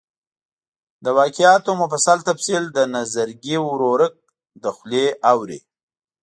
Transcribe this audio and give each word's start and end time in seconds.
د 1.03 1.05
واقعاتو 1.19 1.71
مفصل 1.81 2.17
تفصیل 2.29 2.63
د 2.71 2.79
نظرګي 2.95 3.57
ورورک 3.67 4.13
له 4.61 4.69
خولې 4.75 5.05
اوري. 5.31 5.59